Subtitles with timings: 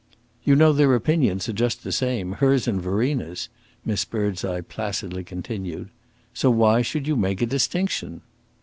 [0.43, 3.49] "You know their opinions are just the same hers and Verena's,"
[3.85, 5.89] Miss Birdseye placidly continued.
[6.33, 8.21] "So why should you make a distinction?"